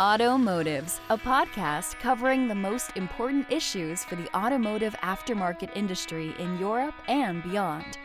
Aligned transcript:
Automotives, 0.00 0.98
a 1.10 1.18
podcast 1.18 2.00
covering 2.00 2.48
the 2.48 2.54
most 2.54 2.96
important 2.96 3.52
issues 3.52 4.02
for 4.02 4.16
the 4.16 4.34
automotive 4.34 4.94
aftermarket 5.02 5.76
industry 5.76 6.34
in 6.38 6.58
Europe 6.58 6.94
and 7.06 7.42
beyond. 7.42 7.98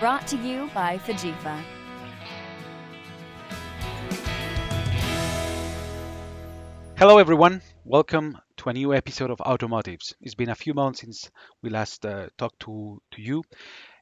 Brought 0.00 0.26
to 0.26 0.36
you 0.38 0.68
by 0.74 0.98
FIGIEFA. 0.98 1.62
Hello, 6.96 7.18
everyone. 7.18 7.62
Welcome 7.84 8.36
to 8.56 8.70
a 8.70 8.72
new 8.72 8.92
episode 8.92 9.30
of 9.30 9.38
Automotives. 9.38 10.16
It's 10.20 10.34
been 10.34 10.50
a 10.50 10.56
few 10.56 10.74
months 10.74 11.02
since 11.02 11.30
we 11.62 11.70
last 11.70 12.04
uh, 12.04 12.26
talked 12.36 12.58
to, 12.62 13.00
to 13.12 13.22
you, 13.22 13.44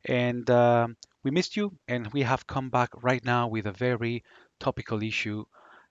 and 0.06 0.48
uh, 0.48 0.88
we 1.22 1.30
missed 1.30 1.58
you, 1.58 1.76
and 1.88 2.10
we 2.14 2.22
have 2.22 2.46
come 2.46 2.70
back 2.70 2.88
right 3.02 3.22
now 3.22 3.48
with 3.48 3.66
a 3.66 3.72
very 3.72 4.24
topical 4.58 5.02
issue 5.02 5.44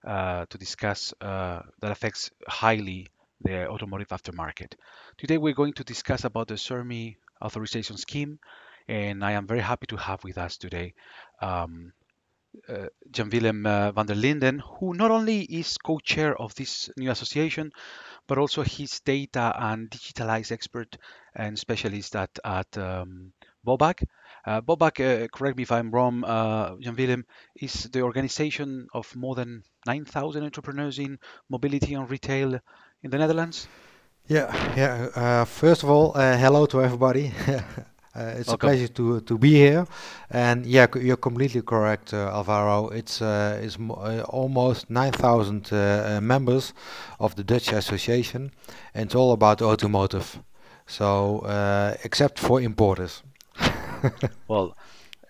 to 0.05 0.57
discuss 0.57 1.13
uh, 1.21 1.61
that 1.81 1.91
affects 1.91 2.31
highly 2.47 3.07
the 3.41 3.67
automotive 3.67 4.09
aftermarket. 4.09 4.73
Today 5.17 5.37
we're 5.37 5.53
going 5.53 5.73
to 5.73 5.83
discuss 5.83 6.23
about 6.23 6.47
the 6.47 6.55
SERMI 6.55 7.15
authorization 7.41 7.97
scheme, 7.97 8.39
and 8.87 9.23
I 9.23 9.33
am 9.33 9.47
very 9.47 9.61
happy 9.61 9.87
to 9.87 9.97
have 9.97 10.23
with 10.23 10.37
us 10.37 10.57
today 10.57 10.93
um, 11.41 11.91
uh, 12.69 12.87
Jan 13.11 13.29
Willem 13.29 13.65
uh, 13.65 13.91
van 13.91 14.05
der 14.05 14.15
Linden, 14.15 14.59
who 14.59 14.93
not 14.93 15.11
only 15.11 15.41
is 15.41 15.77
co-chair 15.77 16.39
of 16.39 16.55
this 16.55 16.89
new 16.97 17.11
association, 17.11 17.71
but 18.27 18.37
also 18.37 18.63
he's 18.63 18.99
data 19.01 19.53
and 19.57 19.89
digitalized 19.89 20.51
expert 20.51 20.97
and 21.35 21.57
specialist 21.57 22.15
at, 22.15 22.39
at 22.43 22.77
um, 22.77 23.33
BOVAG. 23.65 24.03
Uh, 24.45 24.61
BOVAG, 24.61 24.99
uh, 24.99 25.27
correct 25.29 25.57
me 25.57 25.63
if 25.63 25.71
I'm 25.71 25.89
wrong, 25.89 26.23
uh, 26.23 26.75
Jan 26.79 26.95
Willem, 26.95 27.25
is 27.55 27.89
the 27.91 28.01
organization 28.01 28.87
of 28.93 29.15
more 29.15 29.33
than 29.33 29.63
9,000 29.87 30.43
entrepreneurs 30.43 30.99
in 30.99 31.17
mobility 31.49 31.95
and 31.95 32.09
retail 32.09 32.59
in 33.01 33.09
the 33.09 33.17
Netherlands. 33.17 33.67
Yeah, 34.27 34.53
yeah. 34.75 35.09
Uh, 35.15 35.45
first 35.45 35.83
of 35.83 35.89
all, 35.89 36.11
uh, 36.15 36.37
hello 36.37 36.65
to 36.67 36.81
everybody. 36.81 37.31
Uh, 38.15 38.33
it's 38.37 38.47
Welcome. 38.47 38.69
a 38.69 38.71
pleasure 38.71 38.87
to 38.87 39.19
to 39.21 39.37
be 39.37 39.55
here, 39.55 39.85
and 40.31 40.65
yeah, 40.65 40.87
you're 40.95 41.17
completely 41.17 41.61
correct, 41.61 42.13
uh, 42.13 42.31
Alvaro. 42.31 42.87
It's 42.87 43.21
uh, 43.21 43.59
it's 43.61 43.77
uh, 43.77 44.23
almost 44.29 44.89
9,000 44.89 45.73
uh, 45.73 45.75
uh, 45.75 46.21
members 46.21 46.73
of 47.19 47.35
the 47.35 47.43
Dutch 47.43 47.73
Association, 47.73 48.51
and 48.93 49.07
it's 49.07 49.15
all 49.15 49.33
about 49.33 49.61
automotive. 49.61 50.39
So 50.87 51.39
uh, 51.39 51.97
except 52.05 52.39
for 52.39 52.61
importers. 52.61 53.21
Well, 54.47 54.75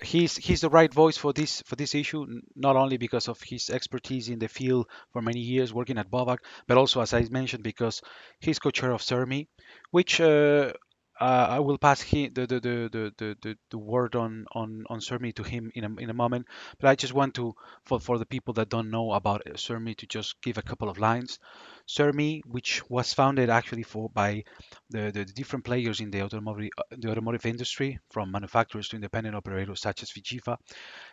he's 0.01 0.35
he's 0.37 0.61
the 0.61 0.69
right 0.69 0.93
voice 0.93 1.17
for 1.17 1.33
this 1.33 1.61
for 1.63 1.75
this 1.75 1.95
issue, 1.95 2.25
not 2.55 2.75
only 2.75 2.97
because 2.97 3.27
of 3.27 3.41
his 3.41 3.69
expertise 3.69 4.29
in 4.29 4.39
the 4.39 4.47
field 4.47 4.87
for 5.11 5.21
many 5.21 5.39
years 5.39 5.73
working 5.73 5.97
at 5.97 6.11
BOVAG, 6.11 6.39
but 6.67 6.77
also 6.77 7.01
as 7.01 7.13
I 7.13 7.21
mentioned 7.29 7.63
because 7.63 8.01
he's 8.39 8.59
co-chair 8.59 8.91
of 8.91 9.01
SERMI, 9.01 9.47
which 9.91 10.19
uh, 10.21 10.73
uh, 11.19 11.47
I 11.49 11.59
will 11.59 11.77
pass 11.77 12.01
he, 12.01 12.27
the, 12.27 12.45
the, 12.45 12.59
the, 12.59 12.89
the, 12.91 13.13
the, 13.17 13.37
the 13.41 13.57
the 13.69 13.77
word 13.77 14.15
on 14.15 14.45
on 14.53 14.85
on 14.89 14.99
SERMI 14.99 15.33
to 15.35 15.43
him 15.43 15.71
in 15.73 15.83
a 15.83 15.95
in 16.01 16.09
a 16.09 16.13
moment. 16.13 16.47
But 16.79 16.89
I 16.89 16.95
just 16.95 17.13
want 17.13 17.35
to 17.35 17.53
for 17.85 17.99
for 17.99 18.17
the 18.17 18.25
people 18.25 18.53
that 18.55 18.69
don't 18.69 18.89
know 18.89 19.13
about 19.13 19.41
uh, 19.47 19.53
to 19.55 20.07
just 20.07 20.41
give 20.41 20.57
a 20.57 20.61
couple 20.61 20.89
of 20.89 20.97
lines. 20.97 21.39
SERMI, 21.87 22.41
which 22.45 22.81
was 22.89 23.13
founded 23.13 23.49
actually 23.49 23.83
for 23.83 24.09
by 24.09 24.43
the, 24.89 25.11
the 25.11 25.23
different 25.25 25.65
players 25.65 25.99
in 25.99 26.09
the 26.11 26.21
automotive 26.21 26.69
uh, 26.77 26.83
the 26.97 27.11
automotive 27.11 27.45
industry, 27.45 27.99
from 28.11 28.31
manufacturers 28.31 28.89
to 28.89 28.95
independent 28.95 29.35
operators 29.35 29.81
such 29.81 30.03
as 30.03 30.09
FIGIEFA, 30.09 30.57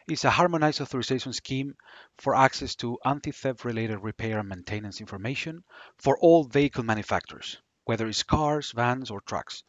is 0.09 0.25
a 0.25 0.31
harmonized 0.31 0.81
authorization 0.81 1.33
scheme 1.33 1.75
for 2.19 2.35
access 2.35 2.75
to 2.77 2.99
anti-theft 3.05 3.65
related 3.65 3.99
repair 4.03 4.39
and 4.39 4.49
maintenance 4.49 5.01
information 5.01 5.63
for 5.99 6.19
all 6.19 6.45
vehicle 6.45 6.85
manufacturers, 6.85 7.59
whether 7.85 8.07
it's 8.07 8.23
cars, 8.23 8.73
vans, 8.73 9.11
or 9.11 9.21
trucks. 9.21 9.65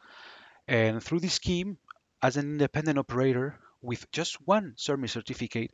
And 0.68 1.02
through 1.02 1.20
this 1.20 1.34
scheme, 1.34 1.78
as 2.22 2.36
an 2.36 2.46
independent 2.52 2.98
operator 2.98 3.58
with 3.82 4.10
just 4.12 4.36
one 4.46 4.74
SERMI 4.76 5.10
certificate, 5.10 5.70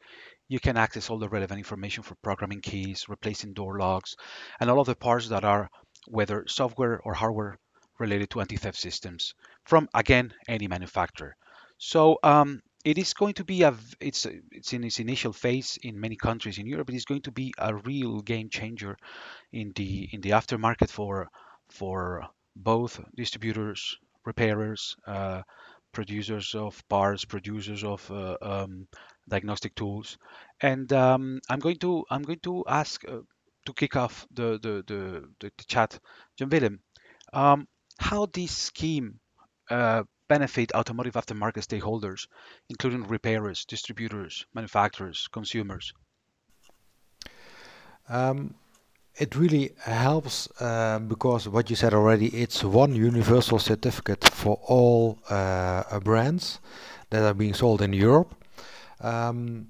you 0.48 0.58
can 0.58 0.76
access 0.76 1.10
all 1.10 1.18
the 1.18 1.28
relevant 1.28 1.58
information 1.58 2.02
for 2.02 2.16
programming 2.16 2.60
keys, 2.60 3.08
replacing 3.08 3.52
door 3.52 3.78
locks, 3.78 4.16
and 4.58 4.68
all 4.68 4.80
of 4.80 4.86
the 4.86 4.96
parts 4.96 5.28
that 5.28 5.44
are 5.44 5.70
whether 6.08 6.44
software 6.48 7.00
or 7.04 7.14
hardware 7.14 7.58
related 7.98 8.30
to 8.30 8.40
anti-theft 8.40 8.78
systems 8.78 9.34
from 9.64 9.88
again 9.94 10.32
any 10.48 10.66
manufacturer. 10.66 11.36
So 11.78 12.18
um, 12.22 12.62
it 12.84 12.98
is 12.98 13.14
going 13.14 13.34
to 13.34 13.44
be 13.44 13.62
a 13.62 13.74
it's 14.00 14.26
it's 14.50 14.72
in 14.72 14.84
its 14.84 14.98
initial 14.98 15.32
phase 15.32 15.78
in 15.82 16.00
many 16.00 16.16
countries 16.16 16.58
in 16.58 16.66
Europe. 16.66 16.86
But 16.86 16.94
It 16.94 16.98
is 16.98 17.04
going 17.04 17.22
to 17.22 17.32
be 17.32 17.52
a 17.58 17.74
real 17.74 18.20
game 18.22 18.48
changer 18.48 18.96
in 19.52 19.72
the 19.76 20.08
in 20.12 20.20
the 20.20 20.30
aftermarket 20.30 20.90
for 20.90 21.28
for 21.70 22.26
both 22.56 23.00
distributors, 23.16 23.96
repairers, 24.24 24.96
uh, 25.06 25.42
producers 25.92 26.54
of 26.54 26.82
parts, 26.88 27.24
producers 27.24 27.84
of 27.84 28.08
uh, 28.10 28.36
um, 28.42 28.86
diagnostic 29.28 29.74
tools. 29.74 30.18
And 30.60 30.92
um, 30.92 31.40
I'm 31.48 31.58
going 31.58 31.78
to 31.78 32.04
I'm 32.10 32.22
going 32.22 32.40
to 32.40 32.64
ask 32.68 33.02
uh, 33.08 33.20
to 33.66 33.72
kick 33.72 33.96
off 33.96 34.26
the 34.32 34.58
the 34.58 34.84
the, 34.86 35.28
the, 35.40 35.52
the 35.56 35.64
chat, 35.66 35.98
John 36.36 36.48
Willem, 36.50 36.80
um, 37.32 37.68
how 37.98 38.26
this 38.26 38.52
scheme 38.52 39.20
uh, 39.70 40.04
benefit 40.28 40.74
automotive 40.74 41.14
aftermarket 41.14 41.66
stakeholders, 41.66 42.26
including 42.68 43.04
repairers, 43.04 43.64
distributors, 43.64 44.46
manufacturers, 44.54 45.28
consumers. 45.32 45.92
Um, 48.08 48.54
it 49.20 49.36
really 49.36 49.72
helps 49.84 50.48
um, 50.62 51.06
because 51.06 51.46
what 51.46 51.68
you 51.68 51.76
said 51.76 51.92
already, 51.92 52.28
it's 52.28 52.64
one 52.64 52.94
universal 52.94 53.58
certificate 53.58 54.24
for 54.24 54.58
all 54.66 55.18
uh, 55.28 55.34
uh, 55.90 56.00
brands 56.00 56.58
that 57.10 57.22
are 57.22 57.34
being 57.34 57.52
sold 57.52 57.82
in 57.82 57.92
Europe. 57.92 58.34
Um, 59.00 59.68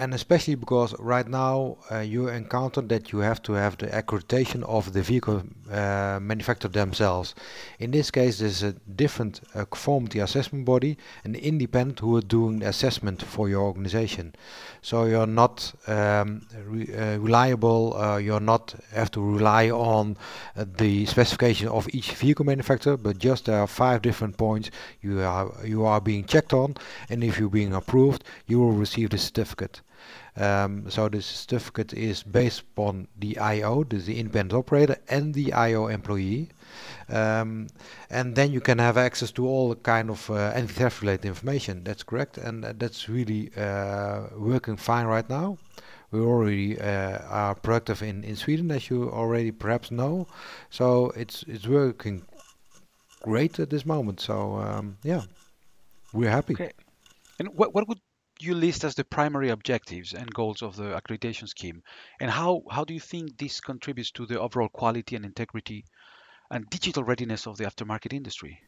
and 0.00 0.14
especially 0.14 0.54
because 0.54 0.94
right 1.00 1.26
now 1.26 1.76
uh, 1.90 1.98
you 1.98 2.28
encounter 2.28 2.80
that 2.80 3.10
you 3.10 3.18
have 3.18 3.42
to 3.42 3.54
have 3.54 3.76
the 3.78 3.88
accreditation 3.88 4.62
of 4.62 4.92
the 4.92 5.02
vehicle 5.02 5.42
uh, 5.72 6.20
manufacturer 6.22 6.70
themselves. 6.70 7.34
In 7.80 7.90
this 7.90 8.10
case, 8.12 8.38
there's 8.38 8.62
a 8.62 8.72
different 8.72 9.40
uh, 9.54 9.64
conformity 9.64 10.20
assessment 10.20 10.64
body, 10.64 10.96
an 11.24 11.34
independent 11.34 11.98
who 11.98 12.16
are 12.16 12.22
doing 12.22 12.60
the 12.60 12.68
assessment 12.68 13.22
for 13.22 13.48
your 13.48 13.62
organization. 13.62 14.34
So 14.82 15.04
you're 15.04 15.26
not 15.26 15.72
um, 15.88 16.46
re- 16.64 16.94
uh, 16.94 17.18
reliable. 17.18 17.96
Uh, 17.96 18.18
you're 18.18 18.38
not 18.40 18.76
have 18.92 19.10
to 19.12 19.20
rely 19.20 19.68
on 19.70 20.16
uh, 20.56 20.64
the 20.76 21.06
specification 21.06 21.66
of 21.68 21.88
each 21.92 22.12
vehicle 22.12 22.44
manufacturer, 22.44 22.96
but 22.96 23.18
just 23.18 23.46
there 23.46 23.58
are 23.58 23.66
five 23.66 24.02
different 24.02 24.36
points 24.36 24.70
you 25.02 25.20
are 25.22 25.52
you 25.64 25.84
are 25.84 26.00
being 26.00 26.24
checked 26.24 26.52
on, 26.52 26.76
and 27.08 27.24
if 27.24 27.38
you're 27.38 27.48
being 27.48 27.74
approved, 27.74 28.22
you 28.46 28.60
will 28.60 28.72
receive 28.72 29.10
the 29.10 29.18
certificate. 29.18 29.80
Um, 30.36 30.90
so 30.90 31.08
the 31.08 31.20
certificate 31.22 31.92
is 31.92 32.22
based 32.22 32.60
upon 32.60 33.08
the 33.18 33.38
IO, 33.38 33.84
the, 33.84 33.96
the 33.98 34.18
independent 34.18 34.58
operator, 34.58 34.96
and 35.08 35.34
the 35.34 35.52
IO 35.52 35.88
employee. 35.88 36.48
Um, 37.08 37.68
and 38.10 38.36
then 38.36 38.52
you 38.52 38.60
can 38.60 38.78
have 38.78 38.96
access 38.96 39.30
to 39.32 39.46
all 39.46 39.74
kind 39.74 40.10
of 40.10 40.30
uh, 40.30 40.52
anti-theft 40.54 41.02
related 41.02 41.26
information. 41.26 41.84
That's 41.84 42.02
correct, 42.02 42.38
and 42.38 42.64
uh, 42.64 42.72
that's 42.76 43.08
really 43.08 43.50
uh, 43.56 44.28
working 44.36 44.76
fine 44.76 45.06
right 45.06 45.28
now. 45.28 45.58
We 46.10 46.20
already 46.20 46.80
are 46.80 47.54
productive 47.54 48.02
in, 48.02 48.24
in 48.24 48.34
Sweden, 48.36 48.70
as 48.70 48.88
you 48.88 49.10
already 49.10 49.50
perhaps 49.50 49.90
know. 49.90 50.26
So 50.70 51.10
it's 51.10 51.42
it's 51.46 51.66
working 51.66 52.24
great 53.22 53.58
at 53.60 53.70
this 53.70 53.84
moment. 53.84 54.20
So 54.20 54.56
um, 54.56 54.96
yeah, 55.02 55.22
we're 56.12 56.30
happy. 56.30 56.54
Okay. 56.54 56.72
And 57.38 57.48
what, 57.54 57.74
what 57.74 57.86
would 57.88 57.98
you 58.46 58.54
list 58.54 58.84
as 58.84 58.94
the 58.94 59.04
primary 59.04 59.50
objectives 59.50 60.12
and 60.12 60.32
goals 60.32 60.62
of 60.62 60.76
the 60.76 61.00
accreditation 61.00 61.48
scheme? 61.48 61.82
And 62.20 62.30
how, 62.30 62.62
how 62.70 62.84
do 62.84 62.94
you 62.94 63.00
think 63.00 63.38
this 63.38 63.60
contributes 63.60 64.10
to 64.12 64.26
the 64.26 64.40
overall 64.40 64.68
quality 64.68 65.16
and 65.16 65.24
integrity 65.24 65.84
and 66.50 66.68
digital 66.70 67.04
readiness 67.04 67.46
of 67.46 67.56
the 67.56 67.64
aftermarket 67.64 68.12
industry? 68.12 68.60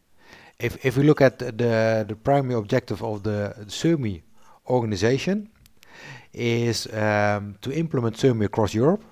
If 0.59 0.85
if 0.85 0.97
we 0.97 1.03
look 1.03 1.21
at 1.21 1.39
the 1.39 2.05
the 2.07 2.17
primary 2.17 2.55
objective 2.55 3.03
of 3.03 3.23
the 3.23 3.55
SERMI 3.67 4.23
organization 4.67 5.51
is 6.33 6.87
um, 6.93 7.57
to 7.63 7.73
implement 7.73 8.17
SERMI 8.17 8.45
across 8.45 8.75
Europe 8.75 9.05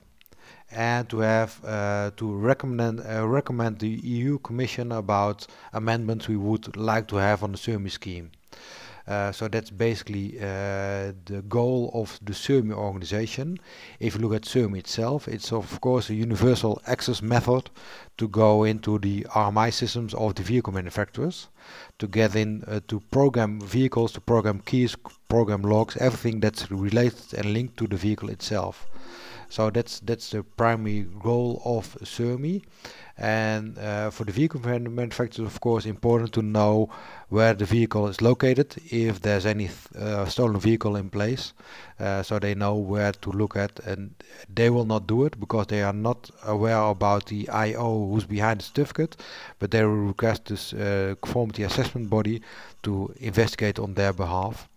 and 0.71 1.09
to 1.09 1.19
have 1.21 1.65
uh, 1.65 2.11
to 2.17 2.37
recommend 2.37 3.01
uh, 3.01 3.27
recommend 3.27 3.79
the 3.79 3.89
EU 3.89 4.39
Commission 4.39 4.93
about 4.93 5.47
amendments 5.73 6.29
we 6.29 6.37
would 6.37 6.77
like 6.77 7.09
to 7.09 7.17
have 7.17 7.43
on 7.43 7.53
the 7.53 7.59
SERMI 7.59 7.91
scheme. 7.91 8.31
Uh, 9.09 9.33
so 9.33 9.49
that's 9.49 9.71
basically 9.71 10.39
uh, 10.39 11.13
the 11.25 11.43
goal 11.49 11.91
of 11.95 12.21
the 12.23 12.35
SERMI 12.35 12.75
organization. 12.75 13.59
If 14.01 14.15
you 14.15 14.21
look 14.21 14.35
at 14.35 14.43
SERMI 14.43 14.81
itself, 14.81 15.27
it's 15.29 15.51
of 15.51 15.81
course 15.81 16.11
a 16.11 16.15
universal 16.15 16.83
access 16.87 17.23
method 17.23 17.71
to 18.19 18.29
go 18.29 18.65
into 18.65 18.99
the 18.99 19.27
RMI 19.31 19.73
systems 19.73 20.13
of 20.13 20.35
the 20.35 20.43
vehicle 20.43 20.75
manufacturers, 20.75 21.49
to 21.99 22.07
get 22.07 22.37
in 22.37 22.65
uh, 22.69 22.81
to 22.89 23.01
program 23.11 23.63
vehicles, 23.63 24.13
to 24.13 24.21
program 24.21 24.61
keys, 24.61 24.95
program 25.31 25.63
logs, 25.63 25.97
everything 25.97 26.41
that's 26.41 26.71
related 26.71 27.33
and 27.33 27.55
linked 27.55 27.79
to 27.79 27.87
the 27.87 27.97
vehicle 27.97 28.29
itself. 28.29 28.87
So 29.51 29.71
that's 29.71 30.01
that's 30.01 30.31
the 30.31 30.43
primary 30.43 31.07
goal 31.23 31.63
of 31.65 31.97
SERMI. 32.03 32.63
And 33.17 33.77
uh, 33.79 34.11
for 34.11 34.25
the 34.25 34.31
vehicle 34.33 34.61
manufacturers, 34.61 35.47
of 35.47 35.61
course, 35.61 35.87
important 35.87 36.33
to 36.35 36.43
know 36.43 36.89
where 37.31 37.53
the 37.55 37.65
vehicle 37.65 38.07
is 38.07 38.21
located, 38.23 38.77
if 38.91 39.21
there's 39.21 39.45
any 39.45 39.71
uh, 39.99 40.27
stolen 40.27 40.61
vehicle 40.61 40.95
in 40.97 41.11
place, 41.11 41.53
uh, 41.99 42.23
so 42.23 42.39
they 42.39 42.55
know 42.55 42.77
where 42.77 43.13
to 43.13 43.31
look 43.33 43.57
at. 43.57 43.81
And 43.81 44.15
they 44.55 44.71
will 44.71 44.85
not 44.85 45.07
do 45.09 45.25
it 45.25 45.41
because 45.41 45.67
they 45.67 45.83
are 45.83 45.93
not 45.93 46.31
aware 46.45 46.81
about 46.81 47.27
the 47.27 47.49
IO 47.49 48.09
who's 48.09 48.25
behind 48.25 48.61
the 48.61 48.65
certificate, 48.65 49.17
but 49.59 49.73
they 49.73 49.85
will 49.85 50.07
request 50.07 50.45
this 50.47 50.73
uh, 50.73 51.15
conformity 51.21 51.65
assessment 51.65 52.09
body 52.11 52.41
to 52.85 53.13
investigate 53.19 53.79
on 53.81 53.95
their 53.95 54.13
behalf. 54.13 54.69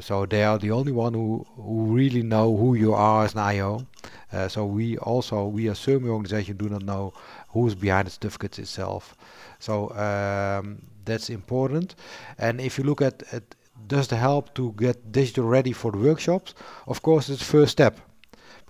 So 0.00 0.26
they 0.26 0.42
are 0.44 0.58
the 0.58 0.70
only 0.70 0.92
one 0.92 1.14
who, 1.14 1.46
who 1.56 1.84
really 1.94 2.22
know 2.22 2.56
who 2.56 2.74
you 2.74 2.94
are 2.94 3.24
as 3.24 3.34
an 3.34 3.40
IO. 3.40 3.86
Uh, 4.32 4.48
so 4.48 4.66
we 4.66 4.98
also, 4.98 5.46
we 5.46 5.68
as 5.68 5.78
SERMI 5.78 6.08
organization 6.08 6.56
do 6.56 6.68
not 6.68 6.82
know 6.82 7.12
who's 7.48 7.74
behind 7.74 8.06
the 8.06 8.10
certificates 8.10 8.58
itself. 8.58 9.16
So 9.58 9.90
um, 9.90 10.82
that's 11.04 11.30
important. 11.30 11.94
And 12.38 12.60
if 12.60 12.78
you 12.78 12.84
look 12.84 13.02
at, 13.02 13.22
at 13.32 13.54
does 13.86 14.08
the 14.08 14.16
help 14.16 14.54
to 14.54 14.72
get 14.72 15.12
digital 15.12 15.44
ready 15.44 15.72
for 15.72 15.92
the 15.92 15.98
workshops, 15.98 16.54
of 16.86 17.02
course 17.02 17.28
it's 17.28 17.40
the 17.40 17.44
first 17.44 17.72
step 17.72 18.00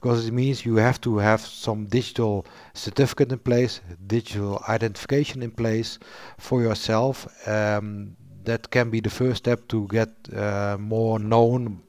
because 0.04 0.28
it 0.28 0.34
means 0.34 0.66
you 0.66 0.76
have 0.76 1.00
to 1.00 1.16
have 1.16 1.40
some 1.40 1.86
digital 1.86 2.44
certificate 2.74 3.32
in 3.32 3.38
place, 3.38 3.80
digital 4.06 4.62
identification 4.68 5.42
in 5.42 5.50
place 5.50 5.98
for 6.36 6.60
yourself. 6.60 7.26
Um, 7.48 8.14
that 8.44 8.70
can 8.70 8.90
be 8.90 9.00
the 9.00 9.10
first 9.10 9.38
step 9.38 9.68
to 9.68 9.86
get 9.88 10.10
uh, 10.34 10.76
more 10.78 11.18
known 11.18 11.82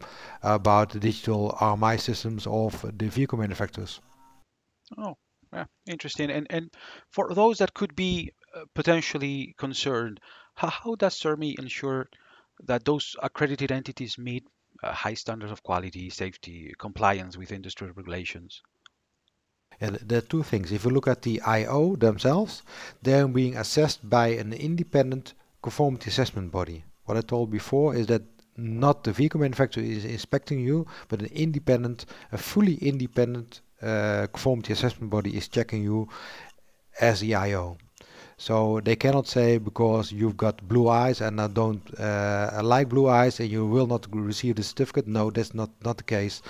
about 0.43 0.91
the 0.91 0.99
digital 0.99 1.55
RMI 1.59 1.99
systems 1.99 2.47
of 2.47 2.85
the 2.97 3.07
vehicle 3.07 3.37
manufacturers. 3.37 3.99
Oh, 4.97 5.17
yeah, 5.53 5.65
interesting. 5.87 6.29
And 6.29 6.47
and 6.49 6.69
for 7.09 7.33
those 7.33 7.57
that 7.57 7.73
could 7.73 7.95
be 7.95 8.31
uh, 8.55 8.65
potentially 8.73 9.55
concerned, 9.57 10.19
how, 10.55 10.69
how 10.69 10.95
does 10.95 11.19
SERMI 11.19 11.57
ensure 11.59 12.07
that 12.63 12.85
those 12.85 13.15
accredited 13.21 13.71
entities 13.71 14.17
meet 14.17 14.47
uh, 14.83 14.93
high 14.93 15.13
standards 15.13 15.51
of 15.51 15.63
quality, 15.63 16.09
safety, 16.09 16.73
compliance 16.79 17.37
with 17.37 17.51
industry 17.51 17.91
regulations? 17.91 18.61
And 19.81 19.95
there 19.95 20.19
are 20.19 20.21
two 20.21 20.43
things. 20.43 20.71
If 20.71 20.85
you 20.85 20.91
look 20.91 21.07
at 21.07 21.23
the 21.23 21.41
IO 21.41 21.95
themselves, 21.97 22.63
they're 23.01 23.27
being 23.27 23.57
assessed 23.57 24.09
by 24.09 24.27
an 24.29 24.53
independent 24.53 25.33
conformity 25.65 26.09
assessment 26.11 26.51
body. 26.51 26.83
What 27.05 27.17
I 27.17 27.21
told 27.21 27.49
before 27.49 27.95
is 27.95 28.05
that 28.07 28.23
not 28.55 29.03
the 29.03 29.11
vehicle 29.11 29.39
manufacturer 29.39 29.83
is 29.83 30.05
inspecting 30.05 30.59
you, 30.59 30.85
but 31.09 31.21
an 31.21 31.29
independent, 31.45 32.05
a 32.31 32.37
fully 32.37 32.75
independent 32.91 33.61
uh, 33.81 34.27
conformity 34.31 34.73
assessment 34.73 35.09
body 35.09 35.31
is 35.35 35.47
checking 35.47 35.81
you 35.83 36.07
as 37.01 37.19
the 37.19 37.33
IO. 37.33 37.77
So 38.37 38.81
they 38.83 38.95
cannot 38.97 39.27
say 39.27 39.57
because 39.57 40.11
you've 40.11 40.35
got 40.35 40.67
blue 40.67 40.89
eyes 40.89 41.21
and 41.21 41.39
I 41.39 41.47
don't 41.47 41.81
uh, 41.99 42.59
like 42.63 42.89
blue 42.89 43.07
eyes 43.07 43.39
and 43.39 43.49
you 43.49 43.65
will 43.65 43.87
not 43.87 44.07
receive 44.11 44.55
the 44.57 44.63
certificate. 44.63 45.07
No, 45.07 45.31
that's 45.31 45.53
not 45.53 45.69
not 45.83 45.97
the 45.97 46.03
case. 46.03 46.41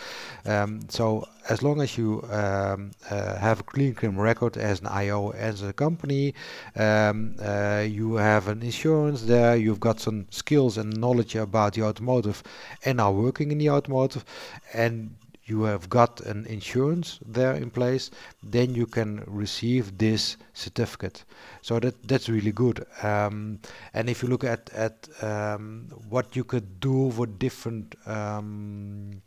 Um, 0.45 0.81
so 0.89 1.27
as 1.47 1.61
long 1.61 1.81
as 1.81 1.97
you 1.97 2.23
um, 2.31 2.91
uh, 3.09 3.37
have 3.37 3.59
a 3.59 3.63
clean 3.63 3.93
criminal 3.93 4.23
record 4.23 4.57
as 4.57 4.79
an 4.79 4.87
IO 4.87 5.29
as 5.31 5.61
a 5.61 5.73
company, 5.73 6.33
um, 6.75 7.35
uh, 7.39 7.85
you 7.87 8.15
have 8.15 8.47
an 8.47 8.63
insurance 8.63 9.23
there, 9.23 9.55
you've 9.55 9.79
got 9.79 9.99
some 9.99 10.25
skills 10.31 10.77
and 10.77 10.97
knowledge 10.99 11.35
about 11.35 11.73
the 11.73 11.83
automotive 11.83 12.41
and 12.83 12.99
are 12.99 13.11
working 13.13 13.51
in 13.51 13.59
the 13.59 13.69
automotive, 13.69 14.25
and 14.73 15.15
you 15.45 15.63
have 15.63 15.89
got 15.89 16.21
an 16.21 16.45
insurance 16.47 17.19
there 17.25 17.53
in 17.53 17.69
place, 17.69 18.09
then 18.41 18.73
you 18.73 18.87
can 18.87 19.23
receive 19.27 19.97
this 19.97 20.37
certificate. 20.53 21.23
So 21.61 21.79
that 21.79 22.07
that's 22.07 22.29
really 22.29 22.51
good. 22.51 22.85
Um, 23.03 23.59
and 23.93 24.09
if 24.09 24.23
you 24.23 24.29
look 24.29 24.43
at 24.43 24.69
at 24.73 25.07
um, 25.21 25.87
what 26.09 26.35
you 26.35 26.43
could 26.43 26.79
do 26.79 27.11
for 27.11 27.27
different 27.27 27.95
um, 28.07 29.21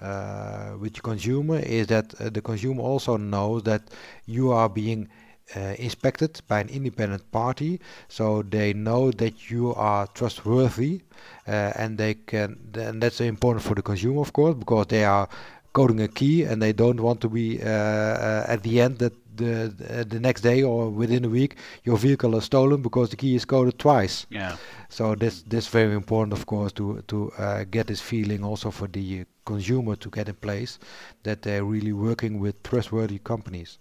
uh, 0.00 0.76
with 0.78 0.94
the 0.94 1.00
consumer 1.00 1.58
is 1.58 1.88
that 1.88 2.14
uh, 2.20 2.30
the 2.30 2.40
consumer 2.40 2.82
also 2.82 3.16
knows 3.16 3.64
that 3.64 3.82
you 4.26 4.52
are 4.52 4.68
being 4.68 5.08
uh, 5.56 5.74
inspected 5.78 6.40
by 6.48 6.60
an 6.60 6.68
independent 6.68 7.30
party, 7.32 7.80
so 8.08 8.42
they 8.42 8.72
know 8.72 9.10
that 9.12 9.50
you 9.50 9.74
are 9.74 10.06
trustworthy, 10.08 11.02
uh, 11.46 11.72
and 11.76 11.98
they 11.98 12.14
can. 12.14 12.58
And 12.74 13.02
that's 13.02 13.20
important 13.20 13.64
for 13.64 13.74
the 13.74 13.82
consumer, 13.82 14.20
of 14.20 14.32
course, 14.32 14.54
because 14.54 14.86
they 14.86 15.04
are 15.04 15.28
coding 15.72 16.00
a 16.00 16.08
key 16.08 16.42
and 16.42 16.60
they 16.60 16.72
don't 16.72 17.00
want 17.00 17.20
to 17.20 17.28
be 17.28 17.62
uh, 17.62 17.68
uh, 17.68 18.44
at 18.48 18.62
the 18.62 18.80
end 18.80 18.98
that 18.98 19.12
the 19.36 20.04
the 20.08 20.20
next 20.20 20.42
day 20.42 20.62
or 20.62 20.90
within 20.90 21.24
a 21.24 21.28
week 21.28 21.56
your 21.84 21.96
vehicle 21.96 22.36
is 22.36 22.44
stolen 22.44 22.82
because 22.82 23.10
the 23.10 23.16
key 23.16 23.34
is 23.34 23.44
coded 23.44 23.78
twice. 23.78 24.26
Yeah. 24.30 24.56
So 24.88 25.14
this 25.14 25.42
this 25.42 25.68
very 25.68 25.94
important, 25.94 26.32
of 26.32 26.46
course, 26.46 26.72
to 26.72 27.02
to 27.06 27.32
uh, 27.38 27.64
get 27.70 27.86
this 27.86 28.00
feeling 28.00 28.44
also 28.44 28.70
for 28.70 28.88
the 28.88 29.24
consumer 29.44 29.96
to 29.96 30.10
get 30.10 30.28
in 30.28 30.34
place 30.34 30.78
that 31.22 31.42
they're 31.42 31.64
really 31.64 31.92
working 31.92 32.40
with 32.40 32.62
trustworthy 32.62 33.18
companies. 33.18 33.78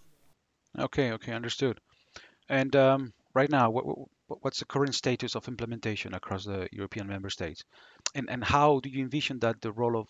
Okay, 0.78 1.12
okay, 1.14 1.34
understood. 1.34 1.80
And 2.48 2.76
um, 2.76 3.14
right 3.34 3.50
now, 3.50 3.70
what, 3.70 3.86
what, 3.86 4.08
what's 4.42 4.60
the 4.60 4.66
current 4.66 4.96
status 4.96 5.36
of 5.36 5.48
implementation 5.48 6.14
across 6.14 6.46
the 6.46 6.68
European 6.72 7.08
member 7.08 7.30
states? 7.30 7.64
And, 8.16 8.30
and 8.30 8.44
how 8.44 8.80
do 8.80 8.90
you 8.90 9.04
envision 9.04 9.40
that 9.40 9.62
the 9.62 9.72
role 9.72 9.98
of 9.98 10.08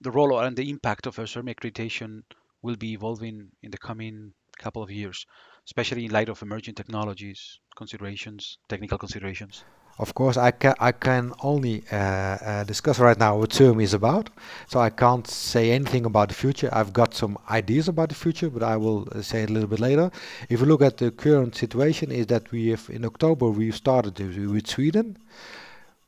the 0.00 0.10
role 0.10 0.38
and 0.38 0.56
the 0.56 0.70
impact 0.70 1.06
of 1.06 1.16
SERMI 1.16 1.54
accreditation 1.54 2.22
will 2.62 2.76
be 2.76 2.92
evolving 2.92 3.50
in 3.62 3.70
the 3.70 3.78
coming 3.78 4.32
couple 4.58 4.82
of 4.82 4.90
years, 4.90 5.26
especially 5.66 6.04
in 6.04 6.10
light 6.10 6.28
of 6.28 6.42
emerging 6.42 6.74
technologies, 6.74 7.58
considerations, 7.76 8.58
technical 8.68 8.98
considerations? 8.98 9.64
Of 9.98 10.14
course, 10.14 10.38
I 10.38 10.50
can 10.50 10.74
I 10.80 10.92
can 10.92 11.32
only 11.42 11.84
uh, 11.92 11.96
uh, 11.96 12.64
discuss 12.64 12.98
right 12.98 13.18
now 13.18 13.36
what 13.38 13.50
SERMI 13.50 13.82
is 13.82 13.92
about, 13.92 14.30
so 14.66 14.80
I 14.80 14.88
can't 14.88 15.26
say 15.26 15.72
anything 15.72 16.06
about 16.06 16.28
the 16.28 16.34
future. 16.34 16.70
I've 16.72 16.92
got 16.94 17.14
some 17.14 17.36
ideas 17.50 17.86
about 17.88 18.08
the 18.08 18.14
future, 18.14 18.48
but 18.48 18.62
I 18.62 18.76
will 18.78 19.06
uh, 19.12 19.20
say 19.20 19.42
it 19.42 19.50
a 19.50 19.52
little 19.52 19.68
bit 19.68 19.78
later. 19.80 20.10
If 20.48 20.60
you 20.60 20.66
look 20.66 20.80
at 20.80 20.96
the 20.96 21.10
current 21.10 21.54
situation, 21.54 22.10
is 22.10 22.26
that 22.28 22.50
we 22.50 22.68
have 22.68 22.88
in 22.88 23.04
October 23.04 23.50
we 23.50 23.70
started 23.72 24.18
with 24.18 24.66
Sweden. 24.66 25.18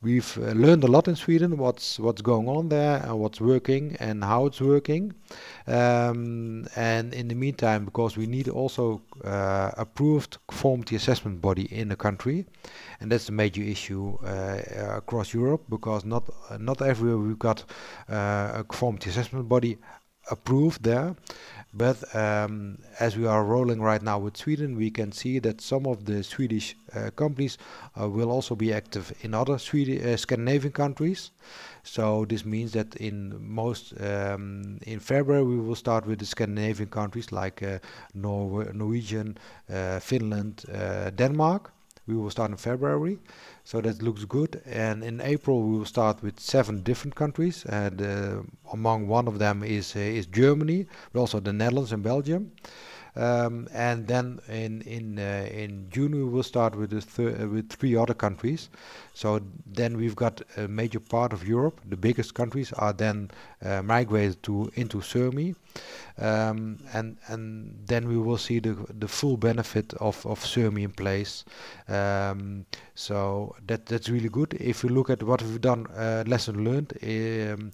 We've 0.03 0.37
uh, 0.37 0.51
learned 0.51 0.83
a 0.83 0.87
lot 0.87 1.07
in 1.07 1.15
Sweden, 1.15 1.57
what's 1.57 1.97
what's 1.97 2.21
going 2.21 2.49
on 2.49 2.67
there 2.67 2.97
and 2.97 3.19
what's 3.19 3.39
working 3.39 3.95
and 4.01 4.21
how 4.21 4.47
it's 4.47 4.59
working. 4.59 5.13
Um, 5.65 6.67
and 6.75 7.13
in 7.13 7.29
the 7.29 7.35
meantime, 7.35 7.85
because 7.85 8.17
we 8.17 8.27
need 8.27 8.49
also 8.49 9.01
uh, 9.23 9.71
approved 9.77 10.39
conformity 10.49 10.97
assessment 10.97 11.41
body 11.41 11.73
in 11.73 11.87
the 11.87 11.95
country, 11.95 12.45
and 12.99 13.09
that's 13.09 13.29
a 13.29 13.31
major 13.31 13.61
issue 13.61 14.17
uh, 14.25 14.97
across 14.97 15.33
Europe 15.33 15.63
because 15.69 16.03
not 16.03 16.29
not 16.59 16.81
everywhere 16.81 17.17
we've 17.17 17.39
got 17.39 17.63
uh, 18.09 18.51
a 18.55 18.65
conformity 18.67 19.09
assessment 19.09 19.47
body 19.47 19.77
approved 20.31 20.83
there. 20.83 21.15
But 21.73 22.15
um, 22.15 22.77
as 22.99 23.17
we 23.17 23.25
are 23.25 23.43
rolling 23.43 23.81
right 23.81 24.01
now 24.01 24.19
with 24.19 24.37
Sweden, 24.37 24.75
we 24.75 24.91
can 24.91 25.11
see 25.11 25.39
that 25.39 25.59
some 25.59 25.87
of 25.87 26.05
the 26.05 26.23
Swedish 26.23 26.75
uh, 26.95 27.09
companies 27.15 27.57
uh, 27.99 28.07
will 28.07 28.29
also 28.29 28.55
be 28.55 28.71
active 28.71 29.11
in 29.21 29.33
other 29.33 29.57
Swedish, 29.57 30.05
uh, 30.05 30.15
Scandinavian 30.17 30.71
countries. 30.71 31.31
So 31.83 32.25
this 32.25 32.45
means 32.45 32.73
that 32.73 32.95
in 32.97 33.35
most 33.39 33.93
um, 33.99 34.77
in 34.83 34.99
February 34.99 35.43
we 35.43 35.57
will 35.59 35.75
start 35.75 36.05
with 36.05 36.19
the 36.19 36.25
Scandinavian 36.25 36.89
countries 36.89 37.31
like 37.31 37.63
uh, 37.63 37.79
Nor 38.13 38.71
Norwegian, 38.73 39.37
uh, 39.67 39.99
Finland, 39.99 40.65
uh, 40.71 41.09
Denmark. 41.09 41.71
We 42.07 42.15
will 42.15 42.29
start 42.29 42.51
in 42.51 42.57
February. 42.57 43.19
So 43.63 43.81
that 43.81 44.01
looks 44.01 44.25
good. 44.25 44.61
And 44.65 45.03
in 45.03 45.21
April 45.21 45.61
we 45.63 45.77
will 45.77 45.85
start 45.85 46.21
with 46.21 46.39
seven 46.39 46.81
different 46.83 47.15
countries, 47.15 47.65
and 47.65 48.01
uh, 48.01 48.41
among 48.71 49.07
one 49.07 49.27
of 49.27 49.39
them 49.39 49.63
is 49.63 49.95
uh, 49.95 49.99
is 49.99 50.25
Germany, 50.25 50.85
but 51.11 51.19
also 51.19 51.39
the 51.39 51.53
Netherlands 51.53 51.91
and 51.93 52.03
Belgium. 52.03 52.51
Um, 53.15 53.67
and 53.71 54.07
then 54.07 54.39
in 54.49 54.81
in 54.81 55.19
uh, 55.19 55.47
in 55.51 55.87
June 55.91 56.11
we 56.15 56.23
will 56.23 56.43
start 56.43 56.75
with 56.75 56.91
uh, 56.93 57.47
with 57.47 57.69
three 57.69 57.95
other 57.95 58.15
countries. 58.15 58.69
So 59.13 59.39
then 59.67 59.97
we've 59.97 60.15
got 60.15 60.41
a 60.57 60.67
major 60.67 60.99
part 60.99 61.31
of 61.31 61.47
Europe. 61.47 61.79
The 61.87 61.97
biggest 61.97 62.33
countries 62.33 62.73
are 62.73 62.93
then 62.93 63.29
uh, 63.63 63.83
migrated 63.83 64.41
to 64.43 64.71
into 64.73 64.97
SERMI, 64.97 65.55
um, 66.17 66.79
and 66.93 67.17
and 67.27 67.75
then 67.85 68.07
we 68.07 68.17
will 68.17 68.39
see 68.39 68.59
the 68.59 68.75
the 68.99 69.07
full 69.07 69.37
benefit 69.37 69.93
of 69.95 70.25
of 70.25 70.39
SERMI 70.39 70.83
in 70.83 70.91
place. 70.91 71.45
Um, 71.87 72.65
so 72.95 73.55
that 73.67 73.85
that's 73.85 74.09
really 74.09 74.29
good. 74.29 74.55
If 74.59 74.83
you 74.83 74.89
look 74.89 75.11
at 75.11 75.21
what 75.21 75.43
we've 75.43 75.61
done, 75.61 75.85
uh, 75.95 76.23
lesson 76.25 76.63
learned. 76.63 76.93
Um, 77.03 77.71